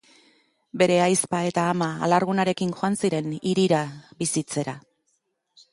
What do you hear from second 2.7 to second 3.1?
joan